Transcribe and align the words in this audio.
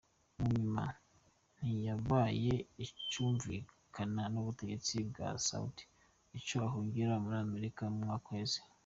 Munyuma 0.39 0.83
ntiyabaye 1.57 2.53
acumvikana 2.83 4.21
n'ubutegetsi 4.31 4.95
bwa 5.09 5.29
Saudi, 5.47 5.83
aca 6.35 6.59
ahungira 6.67 7.13
muri 7.23 7.37
Amerika 7.45 7.81
mu 7.91 7.99
mwaka 8.05 8.27
uheze. 8.31 8.59